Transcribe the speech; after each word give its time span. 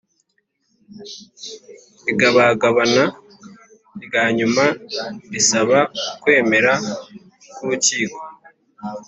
Igabagabana 2.11 3.03
rya 4.05 4.23
nyuma 4.37 4.65
risaba 5.31 5.79
ukwemera 6.13 6.73
k 7.53 7.57
urukiko 7.63 8.19